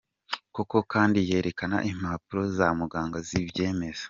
Koko 0.55 0.77
kandi 0.93 1.17
yerekana 1.29 1.77
impapuro 1.91 2.41
za 2.55 2.67
muganga 2.79 3.17
zibyemeza. 3.27 3.99